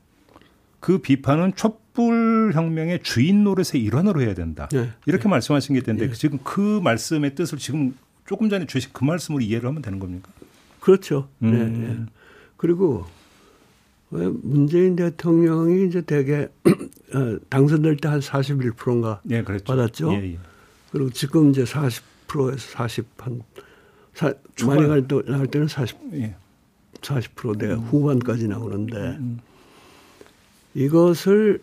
그 0.79 0.99
비판은 0.99 1.55
촛 1.55 1.86
불 1.97 2.51
혁명의 2.53 3.01
주인 3.01 3.43
노릇의 3.43 3.81
일환으로 3.81 4.21
해야 4.21 4.35
된다. 4.35 4.69
네. 4.71 4.91
이렇게 5.07 5.23
네. 5.23 5.29
말씀하신 5.29 5.73
게 5.73 5.79
있는데 5.79 6.07
네. 6.07 6.13
지금 6.13 6.37
그 6.43 6.79
말씀의 6.83 7.33
뜻을 7.33 7.57
지금 7.57 7.97
조금 8.27 8.49
전에 8.49 8.67
주신 8.67 8.91
그 8.93 9.03
말씀으로 9.03 9.41
이해를 9.43 9.67
하면 9.67 9.81
되는 9.81 9.97
겁니까? 9.97 10.31
그렇죠. 10.79 11.27
음. 11.41 12.07
그리고 12.55 13.07
왜 14.11 14.27
문재인 14.27 14.95
대통령이 14.95 15.87
이제 15.87 16.01
대개 16.01 16.47
어, 17.15 17.39
당선될 17.49 17.97
때 17.97 18.07
한 18.07 18.19
41%인가 18.19 19.21
네, 19.23 19.43
그렇죠. 19.43 19.63
받았죠. 19.63 20.13
예, 20.13 20.33
예. 20.33 20.39
그리고 20.91 21.09
지금 21.09 21.49
이제 21.49 21.63
40%에서 21.63 22.77
40한 22.77 23.41
많이 24.67 24.87
갈 24.87 25.07
때, 25.07 25.15
나갈 25.25 25.47
때는 25.47 25.67
40, 25.67 25.97
예. 26.13 26.35
40%대 27.01 27.65
음. 27.73 27.79
후반까지 27.79 28.47
나오는데 28.47 28.97
음. 28.97 29.17
음. 29.19 29.39
이것을 30.75 31.59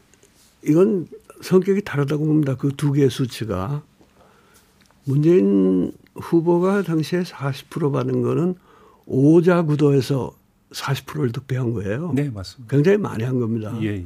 이건 0.66 1.06
성격이 1.40 1.83
다르다고 1.83 2.25
봅니다. 2.25 2.56
그 2.56 2.71
두 2.71 2.92
개의 2.92 3.11
수치가 3.11 3.83
문재인 5.04 5.92
후보가 6.14 6.83
당시에 6.83 7.23
40% 7.23 7.92
받은 7.92 8.23
거는 8.23 8.54
오자 9.06 9.62
구도에서 9.62 10.35
40%를 10.71 11.33
득표한 11.33 11.73
거예요. 11.75 12.12
네, 12.14 12.30
맞습니다. 12.30 12.75
굉장히 12.75 12.99
많이 12.99 13.23
한 13.25 13.38
겁니다. 13.38 13.76
예, 13.83 13.88
예. 13.88 14.04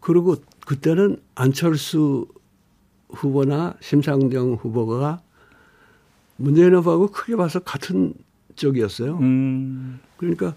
그리고 0.00 0.36
그때는 0.66 1.18
안철수 1.34 2.26
후보나 3.08 3.74
심상정 3.80 4.54
후보가 4.54 5.20
문재인 6.36 6.74
후보하고 6.74 7.08
크게 7.08 7.36
봐서 7.36 7.58
같은 7.60 8.14
쪽이었어요. 8.56 9.18
음. 9.18 10.00
그러니까 10.16 10.54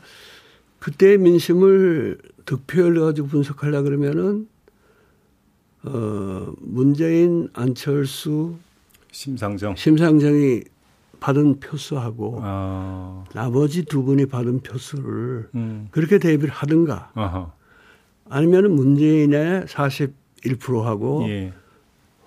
그때의 0.80 1.18
민심을 1.18 2.20
득표율 2.46 3.00
가지고 3.00 3.28
분석하려 3.28 3.84
그러면은 3.84 4.48
어 5.86 6.54
문재인, 6.60 7.50
안철수, 7.54 8.56
심상정, 9.12 9.76
심상정이 9.76 10.62
받은 11.20 11.60
표수하고 11.60 12.40
아. 12.42 13.24
나머지 13.34 13.86
두 13.86 14.04
분이 14.04 14.26
받은 14.26 14.60
표수를 14.62 15.50
음. 15.56 15.88
그렇게 15.92 16.20
대비를 16.20 16.54
하든가 16.54 17.12
아하. 17.14 17.52
아니면은 18.30 18.72
문재인의 18.72 19.66
41%하고 19.66 21.26
예. 21.30 21.54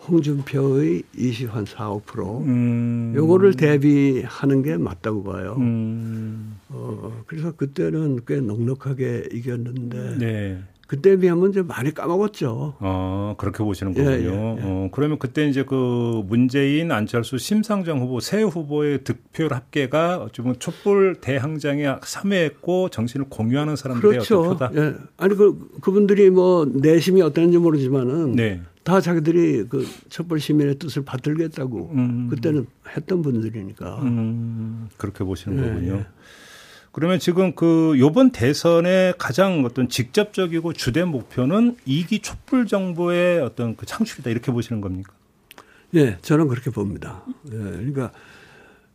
홍준표의 0.09 1.03
20한 1.17 1.67
4, 1.67 1.91
5%. 1.91 2.47
음. 2.47 3.13
요거를 3.17 3.55
대비하는 3.55 4.63
게 4.63 4.77
맞다고 4.77 5.25
봐요. 5.25 5.57
음. 5.59 6.57
어, 6.69 7.23
그래서 7.27 7.53
그때는 7.53 8.21
꽤 8.27 8.41
넉넉하게 8.41 9.29
이겼는데 9.33 10.19
네. 10.19 10.63
그때 10.87 11.16
비하면 11.16 11.50
이제 11.50 11.62
많이 11.62 11.93
까먹었죠. 11.93 12.76
어, 12.78 13.35
그렇게 13.38 13.64
보시는 13.64 13.93
거군요. 13.93 14.11
예, 14.11 14.21
예, 14.21 14.26
예. 14.26 14.31
어, 14.31 14.88
그러면 14.93 15.19
그때 15.19 15.49
이제 15.49 15.64
그 15.64 16.23
문재인, 16.26 16.93
안철수, 16.93 17.38
심상정 17.38 18.00
후보 18.00 18.21
세 18.21 18.43
후보의 18.43 19.02
득표율 19.02 19.52
합계가 19.52 20.19
어쩌면 20.19 20.57
촛불 20.61 21.16
대항장에 21.21 21.97
참여했고 22.05 22.90
정신을 22.90 23.26
공유하는 23.28 23.75
사람들의 23.75 24.12
그렇죠. 24.12 24.43
표다. 24.43 24.71
예. 24.76 24.95
아니 25.16 25.35
그 25.35 25.71
그분들이 25.81 26.31
뭐 26.31 26.64
내심이 26.73 27.21
어땠는지 27.21 27.59
모르지만은 27.59 28.37
네. 28.37 28.61
다 28.85 29.00
자기들이 29.00 29.64
그 29.69 29.85
촛불 30.09 30.38
시민의 30.38 30.78
뜻을 30.78 31.05
받들겠다고 31.05 31.90
음. 31.95 32.28
그때는 32.31 32.66
했던 32.95 33.23
분들이니까. 33.23 34.02
음, 34.02 34.88
그렇게 34.97 35.25
보시는 35.25 35.59
예, 35.59 35.69
거군요. 35.69 36.05
예. 36.97 36.99
그러면 36.99 37.19
지금 37.19 37.55
그 37.55 37.95
요번 37.99 38.31
대선의 38.31 39.15
가장 39.19 39.67
어떤 39.67 39.91
직접적이고 39.91 40.73
주된 40.73 41.09
목표는 41.09 41.76
이기 41.85 42.21
촛불 42.21 42.67
정부의 42.67 43.43
어떤 43.43 43.76
그 43.76 43.85
창출이다 43.85 44.31
이렇게 44.31 44.50
보시는 44.50 44.81
겁니까? 44.81 45.12
예, 45.95 46.17
저는 46.23 46.49
그렇게 46.49 46.71
봅니다. 46.71 47.23
예, 47.53 47.59
그러니까 47.59 48.12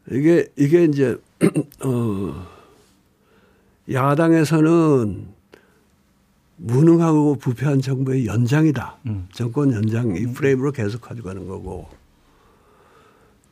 이게 0.10 0.48
이게 0.58 0.86
이제 0.86 1.16
어 1.86 2.48
야당에서는 3.92 5.28
무능하고 6.58 7.36
부패한 7.36 7.82
정부의 7.82 8.26
연장이다. 8.26 8.98
음. 9.06 9.28
정권 9.32 9.74
연장 9.74 10.16
이 10.16 10.26
프레임으로 10.26 10.72
계속 10.72 11.02
가져가는 11.02 11.48
거고 11.48 11.88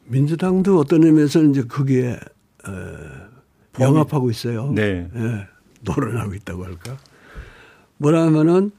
민주당도 0.05 0.79
어떤 0.79 1.03
의미에서 1.03 1.43
이제 1.43 1.63
거기에 1.65 2.13
에, 2.13 2.19
영합하고 3.79 4.29
있어요. 4.29 4.71
네. 4.73 5.07
예, 5.15 5.47
노련하고 5.81 6.33
있다고 6.33 6.65
할까. 6.65 6.97
뭐라 7.97 8.25
하면은 8.27 8.71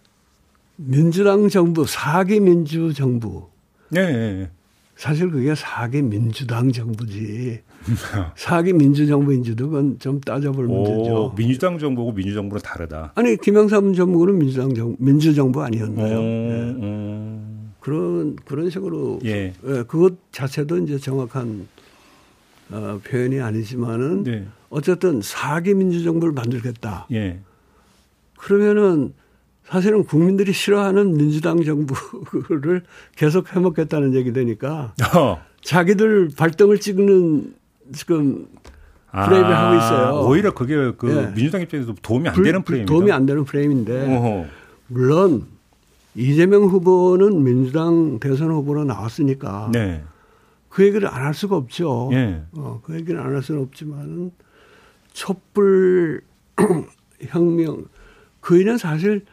민주당 0.76 1.48
정부, 1.48 1.86
사기 1.86 2.40
민주 2.40 2.92
정부. 2.94 3.48
네. 3.90 4.12
네. 4.12 4.50
사실 4.96 5.30
그게 5.30 5.54
사기 5.54 6.02
민주당 6.02 6.70
정부지. 6.72 7.62
사기 8.36 8.72
민주정부인지도 8.74 9.70
그건 9.70 9.98
좀 9.98 10.20
따져볼 10.20 10.66
문제죠. 10.66 11.24
오, 11.24 11.34
민주당 11.34 11.78
정부고 11.78 12.12
민주정부는 12.12 12.60
다르다. 12.62 13.12
아니 13.14 13.36
김영삼 13.36 13.94
정부는 13.94 14.38
민주당 14.38 14.74
정 14.74 14.96
민주정부 14.98 15.62
아니었나요? 15.62 16.18
어, 16.18 16.22
예. 16.22 16.74
어. 16.78 17.70
그런 17.80 18.36
그런 18.44 18.68
식으로 18.68 19.20
예. 19.24 19.54
예, 19.64 19.82
그것 19.84 20.14
자체도 20.32 20.78
이제 20.78 20.98
정확한 20.98 21.66
어, 22.72 23.00
표현이 23.04 23.40
아니지만은 23.40 24.22
네. 24.24 24.46
어쨌든 24.68 25.20
사기 25.22 25.74
민주정부를 25.74 26.32
만들겠다. 26.32 27.06
예. 27.12 27.40
그러면은 28.38 29.12
사실은 29.64 30.04
국민들이 30.04 30.52
싫어하는 30.52 31.14
민주당 31.16 31.62
정부를 31.62 32.82
계속 33.16 33.54
해먹겠다는 33.54 34.14
얘기 34.14 34.32
되니까 34.32 34.94
어. 35.16 35.40
자기들 35.62 36.30
발등을 36.36 36.78
찍는 36.80 37.54
지금 37.92 38.46
프레임을 39.12 39.56
하고 39.56 39.76
있어요. 39.76 40.06
아, 40.06 40.20
오히려 40.22 40.54
그게 40.54 40.92
그 40.96 41.10
예. 41.16 41.34
민주당 41.34 41.60
입장에서 41.62 41.94
도움이 42.02 42.28
안 42.28 42.34
불- 42.34 42.44
되는 42.44 42.62
프레임이다. 42.62 42.88
도움이 42.92 43.12
안 43.12 43.26
되는 43.26 43.44
프레임인데 43.44 44.16
어허. 44.16 44.46
물론 44.88 45.44
이재명 46.14 46.64
후보는 46.64 47.42
민주당 47.44 48.18
대선 48.20 48.50
후보로 48.50 48.84
나왔으니까 48.84 49.70
네. 49.72 50.02
그 50.70 50.84
얘기를 50.86 51.06
안 51.08 51.24
할 51.26 51.34
수가 51.34 51.56
없죠. 51.56 52.08
예. 52.12 52.42
어, 52.52 52.80
그 52.84 52.94
얘기는 52.96 53.20
안할 53.20 53.42
수는 53.42 53.60
없지만은 53.62 54.30
촛불 55.12 56.22
혁명 57.28 57.84
그이는 58.40 58.78
사실 58.78 59.24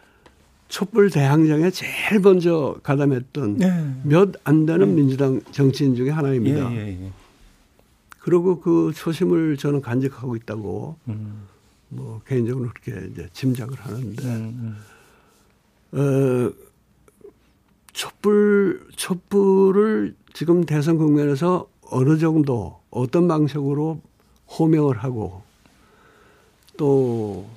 촛불 0.67 1.09
대항장에 1.09 1.69
제일 1.71 2.19
먼저 2.21 2.77
가담했던 2.83 3.57
네. 3.57 3.95
몇안 4.03 4.65
되는 4.65 4.95
민주당 4.95 5.39
정치인 5.51 5.95
중에 5.95 6.07
예, 6.07 6.11
하나입니다. 6.11 6.71
예, 6.73 6.87
예. 7.05 7.11
그리고 8.19 8.59
그 8.59 8.91
초심을 8.93 9.55
저는 9.55 9.81
간직하고 9.81 10.35
있다고 10.35 10.97
음, 11.07 11.43
뭐 11.87 12.21
개인적으로 12.27 12.69
그렇게 12.73 13.07
이제 13.09 13.29
짐작을 13.31 13.79
하는데 13.79 14.25
음, 14.25 14.75
어, 15.93 16.51
촛불 17.93 18.85
촛불을 18.95 20.15
지금 20.37 20.65
대선 20.65 20.99
국면에서 20.99 21.67
어느 21.89 22.19
정도 22.19 22.79
어떤 22.91 23.27
방식으로 23.27 23.99
호명을 24.47 24.99
하고 24.99 25.41
또 26.77 27.47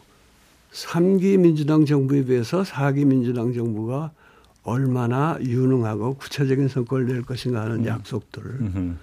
3기 0.72 1.38
민주당 1.38 1.84
정부에 1.84 2.24
비해서 2.24 2.62
4기 2.62 3.04
민주당 3.04 3.52
정부가 3.52 4.12
얼마나 4.62 5.36
유능하고 5.42 6.14
구체적인 6.14 6.68
성과를 6.68 7.06
낼 7.06 7.20
것인가 7.20 7.60
하는 7.60 7.84
약속들. 7.84 8.42
음, 8.42 8.98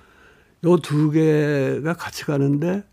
요두 0.65 1.11
개가 1.11 1.93
같이 1.93 2.25
가는데 2.25 2.83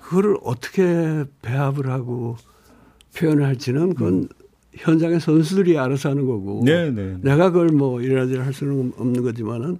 그거를 0.00 0.36
어떻게 0.44 1.24
배합을 1.42 1.90
하고 1.90 2.36
표현을 3.16 3.44
할지는 3.44 3.94
그건 3.94 4.28
현장의 4.76 5.20
선수들이 5.20 5.78
알아서 5.78 6.10
하는 6.10 6.26
거고 6.26 6.62
네, 6.64 6.90
네. 6.90 7.12
네. 7.12 7.18
내가 7.22 7.50
그걸 7.50 7.68
뭐 7.68 8.00
이래저래 8.00 8.42
할 8.42 8.52
수는 8.52 8.92
없는 8.96 9.22
거지만은 9.22 9.78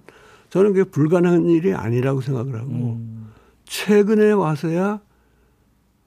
저는 0.49 0.73
그게 0.73 0.89
불가능한 0.89 1.47
일이 1.47 1.73
아니라고 1.73 2.21
생각을 2.21 2.55
하고 2.55 2.71
음, 2.71 3.31
최근에 3.65 4.31
와서야 4.31 5.01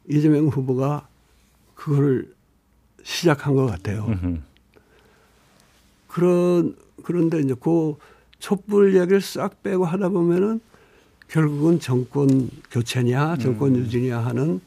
이재명 0.08 0.46
후보가 0.46 1.06
그거를 1.74 2.32
시작한 3.02 3.54
것 3.54 3.66
같아요. 3.66 4.06
음, 4.08 4.42
그런 6.06 6.76
그런데 7.02 7.40
이제 7.40 7.54
그 7.60 7.94
촛불 8.38 8.94
얘기를 8.96 9.20
싹 9.20 9.62
빼고 9.62 9.84
하다 9.84 10.08
보면은 10.10 10.60
결국은 11.28 11.78
정권 11.78 12.48
교체냐 12.70 13.36
정권 13.36 13.74
음. 13.74 13.80
유지냐 13.80 14.18
하는 14.18 14.60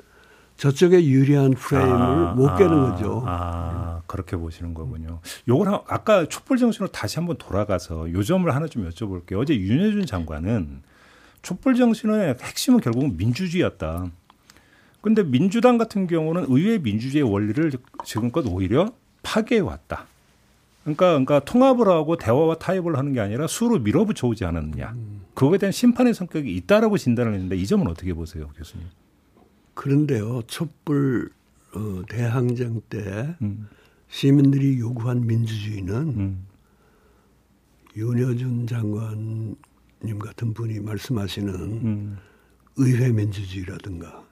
저쪽에 0.66 1.04
유리한 1.06 1.56
프레임을 1.56 1.92
아, 1.92 2.34
못 2.36 2.56
깨는 2.56 2.72
아, 2.72 2.92
거죠. 2.92 3.24
아, 3.26 4.02
그렇게 4.06 4.38
보시는 4.38 4.76
거군요. 4.76 5.20
요걸 5.48 5.68
한- 5.68 5.80
아까 5.88 6.28
촛불 6.28 6.60
정신으로 6.60 6.92
다시 6.92 7.18
한번 7.18 7.36
돌아가서 7.40 8.14
요 8.14 8.22
점을 8.22 8.48
하나 8.54 8.68
좀 8.68 8.88
여쭤볼게요. 8.88 9.40
어제 9.40 9.56
윤여준 9.56 10.06
장관은 10.06 10.84
촛불 11.42 11.74
정신의 11.74 12.36
핵심은 12.40 12.80
결국은 12.80 13.18
민주주의였다. 13.18 14.06
근데 15.02 15.24
민주당 15.24 15.80
같은 15.80 16.06
경우는 16.06 16.46
의회 16.50 16.78
민주주의의 16.78 17.28
원리를 17.28 17.72
지금껏 18.06 18.46
오히려 18.48 18.92
파괴해 19.24 19.62
왔다. 19.62 20.06
그러니까, 20.84 21.08
그러니까 21.08 21.40
통합을 21.40 21.88
하고 21.88 22.18
대화와 22.18 22.60
타협을 22.60 23.00
하는 23.00 23.14
게 23.14 23.20
아니라 23.20 23.48
수로 23.48 23.80
밀어붙여 23.80 24.28
오지 24.28 24.46
않았느냐. 24.46 24.94
그거에 25.34 25.58
대한 25.58 25.72
심판의 25.72 26.14
성격이 26.14 26.54
있다라고 26.58 27.00
진단을 27.00 27.34
했는데 27.34 27.56
이 27.56 27.66
점은 27.66 27.88
어떻게 27.88 28.14
보세요, 28.14 28.50
교수님? 28.56 28.86
그런데요, 29.74 30.42
촛불 30.48 31.32
어, 31.74 32.02
대항쟁 32.10 32.82
때 32.90 33.36
음, 33.42 33.68
시민들이 34.10 34.80
요구한 34.80 35.26
민주주의는 35.26 35.96
음, 35.96 36.46
윤여준 37.96 38.68
장관님 38.68 40.20
같은 40.20 40.54
분이 40.54 40.80
말씀하시는 40.82 41.54
음. 41.54 42.18
의회 42.78 43.12
민주주의라든가 43.12 44.24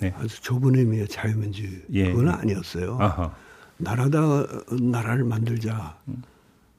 네. 0.00 0.12
아주 0.16 0.40
좁은 0.42 0.76
의미의 0.76 1.08
자유민주주의 1.08 1.82
예. 1.92 2.10
그건 2.12 2.28
아니었어요. 2.28 2.96
아하. 3.00 3.34
나라다 3.76 4.46
나라를 4.80 5.24
만들자 5.24 5.98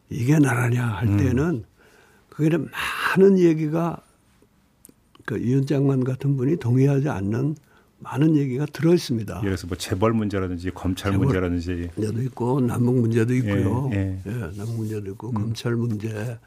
이게 0.10 0.38
나라냐 0.40 0.86
할 0.86 1.08
음. 1.08 1.18
때는 1.18 1.64
그게 2.30 2.58
많은 2.58 3.40
얘기가 3.40 4.02
그윤 5.26 5.66
장관 5.66 6.04
같은 6.04 6.38
분이 6.38 6.58
동의하지 6.58 7.10
않는 7.10 7.56
많은 8.02 8.36
얘기가 8.36 8.66
들어 8.68 8.94
있습니다. 8.94 9.38
예를 9.38 9.50
들어서 9.52 9.68
뭐 9.68 9.78
재벌 9.78 10.14
문제라든지 10.14 10.72
검찰 10.72 11.12
재벌. 11.12 11.26
문제라든지 11.26 11.90
문제도 11.96 12.22
있고 12.24 12.62
남북 12.62 13.00
문제도 13.00 13.34
있고요. 13.36 13.90
예, 13.94 14.20
예, 14.26 14.32
예. 14.32 14.40
남북 14.58 14.78
문제도 14.78 15.10
있고 15.12 15.32
검찰 15.32 15.76
문제. 15.76 16.38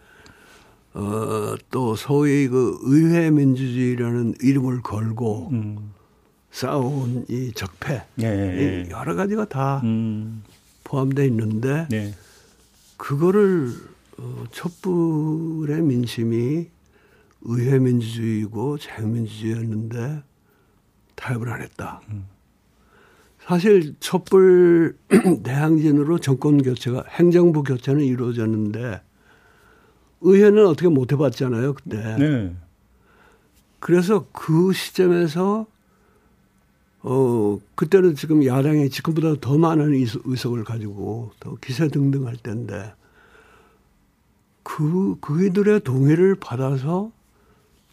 어, 0.95 1.57
또 1.71 1.97
소위 1.97 2.47
그 2.47 2.79
의회 2.83 3.31
민주주의라는 3.31 4.35
이름을 4.41 4.83
걸고 4.83 5.49
음. 5.53 5.93
싸운 6.53 7.25
이 7.29 7.51
적폐 7.53 8.05
예, 8.21 8.27
예, 8.27 8.85
이 8.87 8.91
여러 8.91 9.17
가지가 9.17 9.47
다 9.47 9.81
음. 9.83 10.45
포함되어 10.85 11.25
있는데 11.27 11.89
네. 11.91 12.15
그거를 12.97 13.73
어, 14.19 14.45
촛불의 14.53 15.83
민심이 15.83 16.69
의회 17.43 17.79
민주주의고 17.81 18.79
자유민주주의였는데 18.79 20.23
타협을 21.15 21.49
안 21.49 21.63
했다. 21.63 22.01
사실 23.47 23.95
촛불 24.01 24.97
대항진으로 25.45 26.19
정권 26.19 26.63
교체가 26.63 27.05
행정부 27.11 27.63
교체는 27.63 28.03
이루어졌는데 28.03 29.03
의회는 30.23 30.67
어떻게 30.67 30.89
못 30.89 31.13
해봤잖아요 31.13 31.75
그때. 31.75 32.17
네. 32.17 32.57
그래서 33.81 34.27
그 34.33 34.73
시점에서 34.73 35.67
어, 37.03 37.61
그때는 37.75 38.15
지금 38.15 38.47
야당이 38.47 38.89
지금보다 38.89 39.35
더 39.39 39.59
많은 39.59 39.93
의석을 39.93 40.65
가지고 40.65 41.33
더 41.39 41.55
기세 41.57 41.89
등등할 41.89 42.37
때인데 42.39 42.95
그, 44.63 45.17
그이들의 45.21 45.81
동의를 45.81 46.37
받아서 46.37 47.13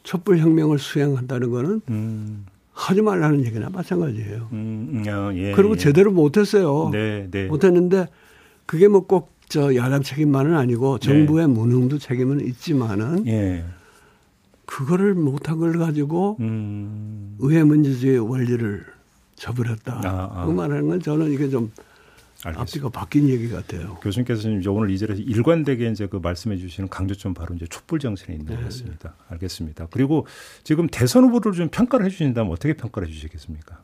촛불 0.03 0.37
혁명을 0.39 0.79
수행한다는 0.79 1.51
거는 1.51 1.81
음. 1.89 2.45
하지 2.81 3.01
말라는 3.01 3.45
얘기나 3.45 3.69
마찬가지예요. 3.69 4.49
음, 4.53 5.03
어, 5.07 5.31
예, 5.35 5.51
그리고 5.51 5.73
예. 5.73 5.77
제대로 5.77 6.11
못했어요. 6.11 6.89
네, 6.91 7.27
네. 7.29 7.45
못했는데 7.45 8.07
그게 8.65 8.87
뭐 8.87 9.05
꼭 9.07 9.41
저 9.51 9.75
야당 9.75 10.01
책임만은 10.01 10.55
아니고 10.55 10.97
네. 10.97 11.05
정부의 11.05 11.45
네. 11.45 11.53
무능도 11.53 11.97
책임은 11.97 12.39
있지만은 12.47 13.27
예. 13.27 13.65
그거를 14.65 15.13
못한 15.13 15.59
걸 15.59 15.77
가지고 15.77 16.37
음. 16.39 17.35
의회 17.39 17.61
민주주의 17.65 18.17
원리를 18.17 18.85
저버렸다. 19.35 20.01
아, 20.05 20.31
아. 20.33 20.45
그 20.45 20.51
말하는 20.51 20.87
건 20.87 21.01
저는 21.01 21.33
이게 21.33 21.49
좀 21.49 21.69
알겠습니다. 22.43 22.61
앞뒤가 22.61 22.89
바뀐 22.89 23.29
얘기 23.29 23.49
같아요. 23.49 23.95
교수님께서 24.01 24.49
이제 24.49 24.69
오늘 24.69 24.89
이 24.89 24.97
자리에서 24.97 25.21
일관되게 25.21 25.89
이제 25.89 26.07
그 26.07 26.17
말씀해 26.17 26.57
주시는 26.57 26.89
강조점 26.89 27.33
바로 27.33 27.53
이제 27.55 27.67
촛불 27.67 27.99
정신에 27.99 28.33
있는 28.33 28.47
네. 28.47 28.55
것 28.55 28.63
같습니다. 28.65 29.15
알겠습니다. 29.29 29.87
그리고 29.91 30.25
지금 30.63 30.87
대선 30.87 31.23
후보를 31.25 31.53
좀 31.53 31.69
평가를 31.69 32.05
해 32.05 32.09
주신다면 32.09 32.51
어떻게 32.51 32.73
평가를 32.73 33.07
해 33.07 33.13
주시겠습니까? 33.13 33.81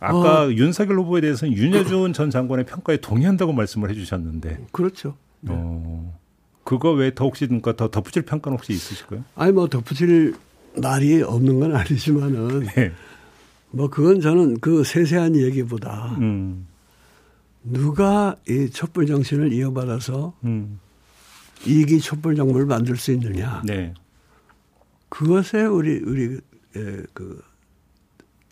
아까 0.00 0.44
어, 0.44 0.52
윤석열 0.52 0.98
후보에 0.98 1.20
대해서는 1.20 1.54
윤여준 1.54 2.12
전 2.12 2.30
장관의 2.30 2.66
평가에 2.66 2.98
동의한다고 2.98 3.52
말씀을 3.52 3.90
해 3.90 3.94
주셨는데. 3.94 4.66
그렇죠. 4.72 5.16
네. 5.40 5.52
어, 5.54 6.18
그거 6.64 6.92
외에 6.92 7.14
더 7.14 7.24
혹시 7.24 7.46
그러니까 7.46 7.74
더 7.74 7.90
덧붙일 7.90 8.22
평가는 8.22 8.56
혹시 8.56 8.72
있으실까요? 8.72 9.24
아니 9.34 9.52
뭐 9.52 9.68
덧붙일 9.68 10.34
말이 10.80 11.22
없는 11.22 11.60
건 11.60 11.74
아니지만은 11.74 12.60
네. 12.60 12.92
뭐 13.70 13.88
그건 13.88 14.20
저는 14.20 14.60
그 14.60 14.84
세세한 14.84 15.36
얘기보다 15.36 16.16
음. 16.20 16.66
누가 17.72 18.36
이 18.48 18.70
촛불 18.70 19.06
정신을 19.06 19.52
이어받아서 19.52 20.34
음. 20.44 20.80
이기 21.66 22.00
촛불 22.00 22.36
정부를 22.36 22.66
만들 22.66 22.96
수 22.96 23.12
있느냐. 23.12 23.62
네. 23.64 23.94
그것에 25.08 25.64
우리 25.64 25.98
우리 25.98 26.38
그 27.12 27.42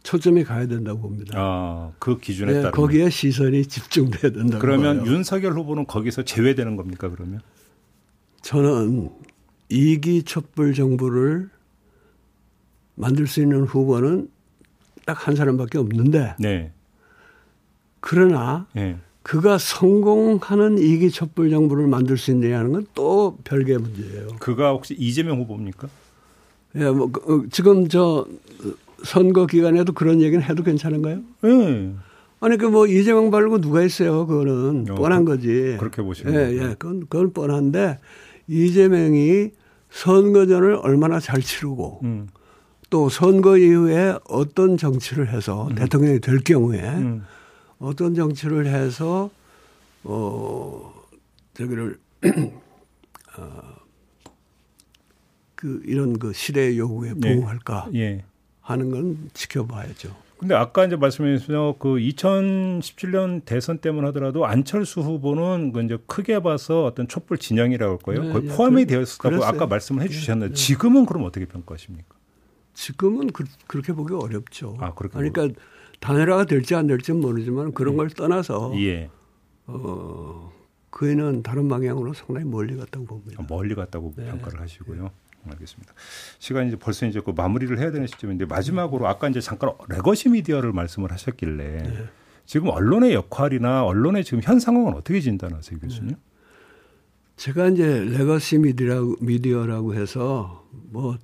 초점이 0.03 0.45
가야 0.45 0.67
된다고 0.67 1.01
봅니다. 1.01 1.35
아, 1.37 1.93
그 1.99 2.19
기준에 2.19 2.53
네, 2.53 2.61
따라 2.61 2.71
거기에 2.71 3.11
시선이 3.11 3.67
집중돼야 3.67 4.33
된다. 4.33 4.59
그러면 4.59 5.05
봐요. 5.05 5.13
윤석열 5.13 5.53
후보는 5.55 5.87
거기서 5.87 6.23
제외되는 6.23 6.77
겁니까? 6.77 7.11
그러면 7.11 7.41
저는 8.43 9.11
이기 9.69 10.23
촛불 10.23 10.75
정부를 10.75 11.51
만들 12.95 13.27
수 13.27 13.41
있는 13.41 13.65
후보는 13.65 14.31
딱 15.05 15.27
한 15.27 15.37
사람밖에 15.37 15.79
없는데. 15.79 16.37
네. 16.39 16.73
그러나 18.01 18.67
네. 18.73 18.99
그가 19.27 19.59
성공하는 19.59 20.79
이기 20.79 21.11
촛불 21.11 21.51
정부를 21.51 21.89
만들 21.89 22.17
수 22.17 22.31
있느냐는 22.31 22.71
건 22.73 22.87
또 22.95 23.37
별개의 23.43 23.79
문제예요. 23.79 24.29
그가 24.39 24.71
혹시 24.71 24.95
이재명 24.97 25.41
후보입니까? 25.41 25.89
예, 26.77 26.91
뭐 26.91 27.11
그, 27.11 27.21
어, 27.35 27.43
지금 27.51 27.89
저 27.89 28.25
선거 29.05 29.47
기간에도 29.47 29.93
그런 29.93 30.23
얘기는 30.23 30.43
해도 30.45 30.63
괜찮은가요? 30.63 31.21
네. 31.43 31.93
아니 32.39 32.57
그 32.57 32.67
뭐 32.69 32.87
이재명 32.87 33.31
말고 33.31 33.61
누가 33.61 33.83
있어요? 33.83 34.27
그거는 34.29 34.87
어, 34.91 34.95
뻔한 34.95 35.25
그, 35.25 35.33
거지. 35.37 35.77
그렇게 35.81 36.03
보시면. 36.03 36.33
예, 36.35 36.53
예. 36.53 36.59
그건 36.79 37.01
그건 37.09 37.33
뻔한데 37.33 37.99
이재명이 38.47 39.51
선거전을 39.91 40.75
얼마나 40.83 41.19
잘 41.19 41.41
치르고 41.41 42.01
음. 42.05 42.29
또 42.91 43.09
선거 43.09 43.59
이후에 43.59 44.15
어떤 44.29 44.77
정치를 44.77 45.33
해서 45.33 45.67
음. 45.69 45.75
대통령이 45.75 46.21
될 46.21 46.39
경우에 46.45 46.81
음. 46.81 47.25
어떤 47.79 48.15
정치를 48.15 48.67
해서 48.67 49.31
어 50.05 50.93
저기를 51.55 51.99
어, 53.39 53.77
그 55.55 55.83
이런 55.85 56.19
그 56.19 56.33
시대의 56.33 56.79
요구에 56.79 57.15
네. 57.17 57.35
부응할까 57.35 57.91
예. 57.95 57.99
예. 57.99 58.25
하는 58.61 58.91
건 58.91 59.31
지켜봐야죠. 59.33 60.27
근데 60.39 60.55
아까 60.55 60.85
이제 60.85 60.97
말씀해 60.97 61.39
주신 61.39 61.55
그 61.79 61.97
2017년 61.97 63.45
대선 63.47 63.79
때문 63.79 64.05
하더라도 64.07 64.45
안철수 64.45 65.01
후보는 65.01 65.73
그 65.73 65.83
이제 65.83 65.97
크게 66.07 66.41
봐서 66.41 66.85
어떤 66.85 67.09
촛불 67.09 67.39
진영이라고 67.39 67.93
할까요? 67.93 68.23
네, 68.23 68.33
거의 68.33 68.45
예, 68.45 68.55
포함이 68.55 68.85
그, 68.85 68.91
되었다고 68.91 69.45
아까 69.45 69.67
말씀을 69.67 70.03
해 70.03 70.09
주셨는데 70.09 70.55
네, 70.55 70.55
네. 70.55 70.63
지금은 70.63 71.07
그럼 71.07 71.25
어떻게 71.25 71.47
평가하십니까? 71.47 72.15
지금은 72.75 73.29
그, 73.29 73.45
렇게 73.73 73.95
보기 73.95 74.13
어렵죠. 74.13 74.77
아, 74.81 74.93
그렇게 74.93 75.15
그러니까 75.15 75.49
단일화가 76.01 76.45
될지 76.45 76.75
안 76.75 76.87
될지는 76.87 77.21
모르지만 77.21 77.73
그런 77.73 77.95
네. 77.95 77.97
걸 77.99 78.11
떠나서 78.11 78.73
예. 78.81 79.11
어, 79.67 80.53
그 80.91 81.11
애는 81.11 81.43
다른 81.43 81.69
방향으로 81.69 82.15
상당히 82.15 82.47
멀리 82.47 82.77
갔다고 82.77 83.07
봅니다. 83.07 83.43
아, 83.43 83.47
멀리 83.49 83.75
갔다고 83.75 84.13
네. 84.17 84.27
평가를 84.27 84.61
하시고요. 84.61 85.11
알겠습니다. 85.49 85.93
시간이 86.39 86.69
이제 86.69 86.77
벌써 86.77 87.07
이제 87.07 87.21
그 87.25 87.33
마무리를 87.37 87.79
해야 87.79 87.91
되는 87.91 88.07
시점인데 88.07 88.47
마지막으로 88.47 89.07
아까 89.07 89.29
이제 89.29 89.41
잠깐 89.41 89.73
legacy 89.89 90.29
미디어를 90.31 90.73
말씀을 90.73 91.13
하셨길래 91.13 91.83
네. 91.83 92.05
지금 92.45 92.69
언론의 92.69 93.13
역할이나 93.15 93.85
언론의 93.85 94.25
지금 94.25 94.41
현 94.43 94.59
상황은 94.59 94.95
어떻게 94.95 95.21
진단하세요, 95.21 95.79
교수님? 95.81 96.11
네. 96.11 96.17
제가 97.37 97.69
이제 97.69 98.05
legacy 98.05 98.59
미디어라고, 98.59 99.17
미디어라고 99.21 99.95
해서 99.95 100.67
뭐 100.71 101.17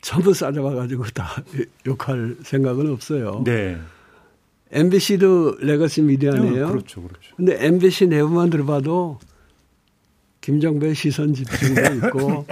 전부 0.00 0.32
싸잡아가지고 0.32 1.04
다 1.14 1.42
욕할 1.86 2.36
생각은 2.42 2.90
없어요. 2.90 3.42
네. 3.44 3.78
MBC도 4.70 5.56
legacy 5.60 6.02
미디어네요. 6.02 6.66
어, 6.66 6.70
그렇죠, 6.70 7.02
그렇죠. 7.02 7.34
근데 7.36 7.64
MBC 7.66 8.08
내부만 8.08 8.50
들어봐도 8.50 9.18
김종배 10.40 10.94
시선 10.94 11.34
집중도 11.34 11.80
있고 12.06 12.46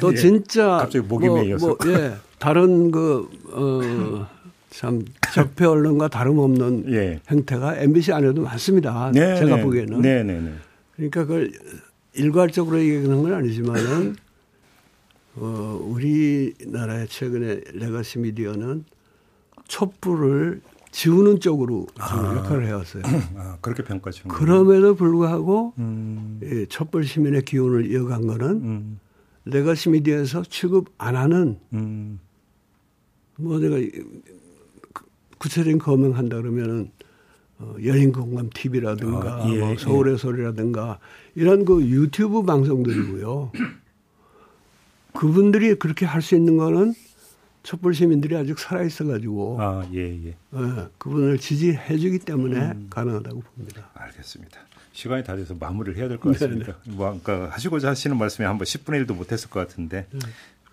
또 0.00 0.12
예, 0.12 0.16
진짜 0.16 0.66
갑자기 0.78 1.06
목이 1.06 1.26
뭐, 1.28 1.42
메이어서 1.42 1.66
뭐, 1.66 1.78
예, 1.86 2.14
다른 2.38 2.90
그 2.90 3.28
어, 3.52 4.26
참 4.70 5.04
적폐 5.32 5.64
언론과 5.64 6.08
다름없는 6.08 6.92
예. 6.92 7.20
행태가 7.30 7.78
MBC 7.78 8.12
안에도 8.12 8.42
많습니다. 8.42 9.10
네, 9.12 9.36
제가 9.36 9.56
네. 9.56 9.62
보기에는. 9.62 10.00
네, 10.00 10.22
네, 10.22 10.40
네. 10.40 10.52
그러니까 10.96 11.22
그걸 11.22 11.52
일괄적으로 12.14 12.80
얘기하는 12.80 13.22
건 13.22 13.34
아니지만은 13.34 14.16
어, 15.36 15.80
우리나라의 15.82 17.08
최근에 17.08 17.60
legacy 17.72 18.18
미디어는 18.18 18.84
촛불을 19.68 20.60
지우는 20.90 21.40
쪽으로 21.40 21.86
아, 21.98 22.36
역할을 22.36 22.66
해왔어요. 22.66 23.02
아, 23.36 23.56
그렇게 23.62 23.82
평가하시는 23.82 24.28
그럼에도 24.28 24.94
불구하고 24.94 25.72
음. 25.78 26.38
예, 26.42 26.66
촛불 26.66 27.04
시민의 27.04 27.42
기운을 27.42 27.90
이어간 27.90 28.26
거는 28.26 28.46
음. 28.62 29.00
legacy 29.46 29.88
미디어에서 29.88 30.42
취급 30.44 30.92
안 30.98 31.16
하는 31.16 31.58
음. 31.72 32.20
뭐 33.36 33.58
내가 33.58 33.76
구체적인 35.38 35.78
거명한다 35.78 36.36
그러면은 36.36 36.90
어, 37.58 37.74
여인공감 37.82 38.50
TV라든가 38.52 39.44
아, 39.44 39.50
예, 39.50 39.60
뭐 39.60 39.76
서울의 39.76 40.14
예. 40.14 40.18
소리라든가 40.18 40.98
이런 41.34 41.64
그 41.64 41.80
유튜브 41.82 42.42
방송들이고요. 42.42 43.52
그분들이 45.22 45.76
그렇게 45.76 46.04
할 46.04 46.20
수 46.20 46.34
있는 46.34 46.56
거는 46.56 46.94
촛불 47.62 47.94
시민들이 47.94 48.34
아직 48.36 48.58
살아 48.58 48.82
있어 48.82 49.04
가지고 49.04 49.56
아, 49.60 49.86
예, 49.94 50.00
예. 50.00 50.28
예, 50.30 50.34
그분을 50.98 51.38
지지해 51.38 51.96
주기 51.96 52.18
때문에 52.18 52.56
음. 52.58 52.88
가능하다고 52.90 53.40
봅니다. 53.40 53.88
알겠습니다. 53.94 54.58
시간이 54.92 55.22
다 55.22 55.36
돼서 55.36 55.54
마무리를 55.54 55.96
해야 55.96 56.08
될 56.08 56.18
것 56.18 56.32
같습니다. 56.32 56.76
네네. 56.84 56.96
뭐 56.96 57.14
아까 57.14 57.48
하시고자 57.50 57.90
하시는 57.90 58.16
말씀이 58.16 58.44
한번 58.44 58.64
10분의 58.64 59.06
1도 59.06 59.14
못 59.14 59.30
했을 59.30 59.48
것 59.48 59.60
같은데 59.60 60.06
네. 60.10 60.18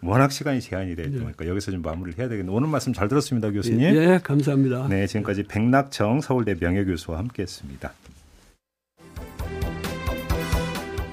워낙 0.02 0.32
시간이 0.32 0.62
제한이 0.62 0.96
되다 0.96 1.10
네. 1.12 1.20
보니까 1.20 1.48
여기서 1.48 1.70
좀 1.72 1.84
마무리를 1.84 2.18
해야 2.18 2.28
되겠는데 2.28 2.52
오늘 2.52 2.70
말씀 2.70 2.92
잘 2.92 3.08
들었습니다, 3.08 3.52
교수님. 3.52 3.82
예, 3.82 4.14
예 4.14 4.20
감사합니다. 4.24 4.88
네, 4.88 5.06
지금까지 5.06 5.44
백낙청 5.44 6.22
서울대 6.22 6.56
명예교수와 6.60 7.20
함께했습니다. 7.20 7.94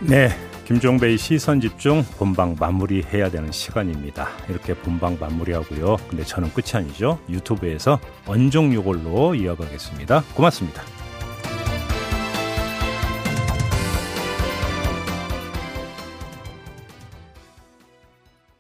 네, 0.09 0.31
김종배의 0.67 1.17
시선 1.17 1.61
집중 1.61 2.05
본방 2.19 2.57
마무리해야 2.59 3.31
되는 3.31 3.53
시간입니다. 3.53 4.29
이렇게 4.49 4.75
본방 4.75 5.17
마무리하고요. 5.21 5.97
근데 6.09 6.25
저는 6.25 6.53
끝이 6.53 6.73
아니죠. 6.75 7.21
유튜브에서 7.29 8.01
언종 8.27 8.75
요걸로 8.75 9.37
이어가겠습니다. 9.37 10.25
고맙습니다. 10.35 10.96